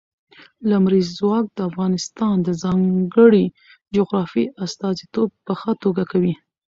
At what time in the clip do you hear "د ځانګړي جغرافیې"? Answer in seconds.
2.41-4.45